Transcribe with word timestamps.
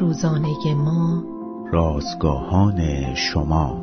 روزانه 0.00 0.74
ما. 0.74 1.24
رازگاهان 1.72 3.14
شما. 3.14 3.82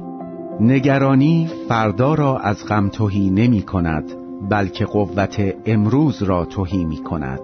نگرانی 0.60 1.50
فردا 1.70 2.14
را 2.14 2.38
از 2.38 2.66
غم 2.66 2.90
توهی 2.90 3.30
نمی 3.30 3.62
کند 3.62 4.04
بلکه 4.50 4.86
قوت 4.86 5.56
امروز 5.66 6.24
را 6.24 6.46
توهی 6.46 6.86
می 6.86 6.98
کند. 6.98 7.40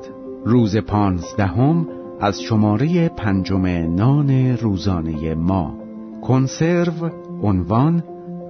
روز 0.46 0.78
پانزدهم 0.78 1.88
از 2.22 2.42
شماره 2.42 3.10
پنجم 3.10 3.66
نان 3.96 4.58
روزانه 4.58 5.36
ما. 5.36 5.76
کنسرو 6.22 7.10
عنوان 7.44 8.04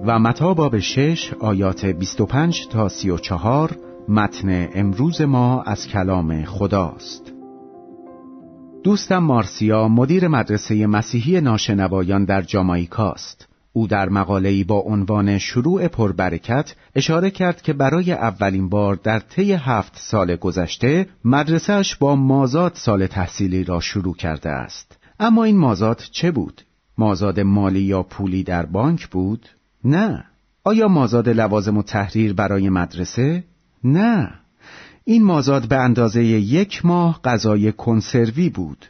و 0.06 0.18
متا 0.18 0.54
باب 0.54 0.78
شش 0.78 1.34
آیات 1.40 1.86
25 1.86 2.68
تا 2.68 2.88
34 2.88 3.76
متن 4.08 4.68
امروز 4.74 5.20
ما 5.20 5.62
از 5.62 5.86
کلام 5.86 6.44
خداست. 6.44 7.33
دوستم 8.84 9.18
مارسیا 9.18 9.88
مدیر 9.88 10.28
مدرسه 10.28 10.86
مسیحی 10.86 11.40
ناشنوایان 11.40 12.24
در 12.24 12.42
جامائیکاست 12.42 13.48
او 13.72 13.86
در 13.86 14.08
مقاله‌ای 14.08 14.64
با 14.64 14.78
عنوان 14.78 15.38
شروع 15.38 15.88
پربرکت 15.88 16.74
اشاره 16.94 17.30
کرد 17.30 17.62
که 17.62 17.72
برای 17.72 18.12
اولین 18.12 18.68
بار 18.68 18.94
در 18.94 19.18
طی 19.18 19.52
هفت 19.52 19.92
سال 19.96 20.36
گذشته 20.36 21.06
مدرسهش 21.24 21.96
با 21.96 22.16
مازاد 22.16 22.72
سال 22.74 23.06
تحصیلی 23.06 23.64
را 23.64 23.80
شروع 23.80 24.14
کرده 24.14 24.50
است 24.50 24.98
اما 25.20 25.44
این 25.44 25.58
مازاد 25.58 26.02
چه 26.10 26.30
بود؟ 26.30 26.62
مازاد 26.98 27.40
مالی 27.40 27.80
یا 27.80 28.02
پولی 28.02 28.42
در 28.42 28.66
بانک 28.66 29.08
بود؟ 29.08 29.48
نه 29.84 30.24
آیا 30.64 30.88
مازاد 30.88 31.28
لوازم 31.28 31.76
و 31.76 31.82
تحریر 31.82 32.32
برای 32.32 32.68
مدرسه؟ 32.68 33.44
نه 33.84 34.43
این 35.06 35.24
مازاد 35.24 35.68
به 35.68 35.76
اندازه 35.76 36.24
یک 36.24 36.86
ماه 36.86 37.20
غذای 37.24 37.72
کنسروی 37.72 38.48
بود. 38.48 38.86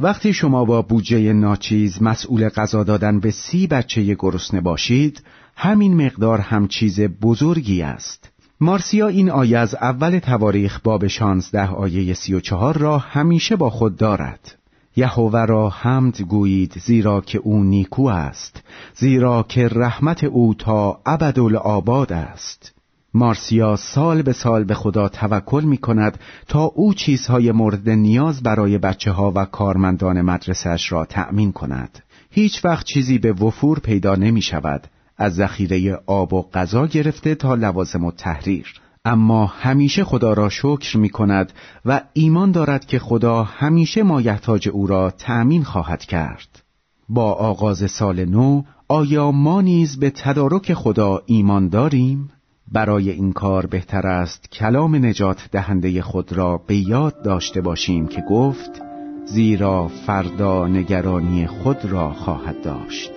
وقتی 0.00 0.32
شما 0.32 0.64
با 0.64 0.82
بودجه 0.82 1.32
ناچیز 1.32 2.02
مسئول 2.02 2.48
غذا 2.48 2.84
دادن 2.84 3.20
به 3.20 3.30
سی 3.30 3.66
بچه 3.66 4.14
گرسنه 4.14 4.60
باشید 4.60 5.22
همین 5.56 6.06
مقدار 6.06 6.40
هم 6.40 6.68
چیز 6.68 7.00
بزرگی 7.00 7.82
است. 7.82 8.30
مارسیا 8.60 9.08
این 9.08 9.30
آیه 9.30 9.58
از 9.58 9.74
اول 9.74 10.18
تواریخ 10.18 10.80
باب 10.84 11.06
شانزده 11.06 11.66
آیه 11.66 12.14
سی 12.14 12.34
و 12.34 12.40
چهار 12.40 12.78
را 12.78 12.98
همیشه 12.98 13.56
با 13.56 13.70
خود 13.70 13.96
دارد. 13.96 14.58
یهوه 14.96 15.44
را 15.44 15.68
حمد 15.68 16.22
گویید 16.22 16.78
زیرا 16.78 17.20
که 17.20 17.38
او 17.38 17.64
نیکو 17.64 18.06
است 18.06 18.62
زیرا 18.94 19.42
که 19.48 19.68
رحمت 19.68 20.24
او 20.24 20.54
تا 20.54 21.00
ابدالآباد 21.06 22.12
است. 22.12 22.81
مارسیا 23.14 23.76
سال 23.76 24.22
به 24.22 24.32
سال 24.32 24.64
به 24.64 24.74
خدا 24.74 25.08
توکل 25.08 25.64
می 25.64 25.76
کند 25.76 26.18
تا 26.48 26.64
او 26.64 26.94
چیزهای 26.94 27.52
مورد 27.52 27.88
نیاز 27.88 28.42
برای 28.42 28.78
بچه 28.78 29.12
ها 29.12 29.32
و 29.34 29.44
کارمندان 29.44 30.20
مدرسهش 30.20 30.92
را 30.92 31.04
تأمین 31.04 31.52
کند. 31.52 31.98
هیچ 32.30 32.64
وقت 32.64 32.86
چیزی 32.86 33.18
به 33.18 33.32
وفور 33.32 33.78
پیدا 33.78 34.14
نمی 34.14 34.42
شود 34.42 34.86
از 35.16 35.34
ذخیره 35.34 35.98
آب 36.06 36.32
و 36.32 36.42
غذا 36.54 36.86
گرفته 36.86 37.34
تا 37.34 37.54
لوازم 37.54 38.04
و 38.04 38.10
تحریر. 38.10 38.66
اما 39.04 39.46
همیشه 39.46 40.04
خدا 40.04 40.32
را 40.32 40.48
شکر 40.48 40.96
می 40.98 41.08
کند 41.08 41.52
و 41.84 42.00
ایمان 42.12 42.50
دارد 42.52 42.84
که 42.84 42.98
خدا 42.98 43.42
همیشه 43.42 44.02
مایحتاج 44.02 44.68
او 44.68 44.86
را 44.86 45.10
تأمین 45.10 45.64
خواهد 45.64 46.04
کرد. 46.04 46.62
با 47.08 47.32
آغاز 47.32 47.90
سال 47.90 48.24
نو 48.24 48.62
آیا 48.88 49.30
ما 49.30 49.60
نیز 49.60 49.98
به 49.98 50.10
تدارک 50.10 50.74
خدا 50.74 51.22
ایمان 51.26 51.68
داریم؟ 51.68 52.30
برای 52.72 53.10
این 53.10 53.32
کار 53.32 53.66
بهتر 53.66 54.06
است 54.06 54.52
کلام 54.52 55.06
نجات 55.06 55.48
دهنده 55.52 56.02
خود 56.02 56.32
را 56.32 56.58
به 56.66 56.76
یاد 56.76 57.22
داشته 57.22 57.60
باشیم 57.60 58.06
که 58.06 58.22
گفت 58.30 58.82
زیرا 59.26 59.88
فردا 60.06 60.68
نگرانی 60.68 61.46
خود 61.46 61.84
را 61.84 62.12
خواهد 62.12 62.62
داشت. 62.62 63.12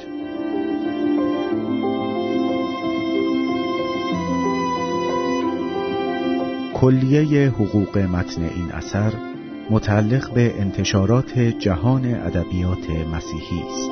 کلیه 6.73 7.49
حقوق 7.49 7.97
متن 7.97 8.43
این 8.43 8.71
اثر 8.71 9.13
متعلق 9.69 10.33
به 10.33 10.61
انتشارات 10.61 11.39
جهان 11.39 12.05
ادبیات 12.05 12.89
مسیحی 12.89 13.63
است. 13.69 13.91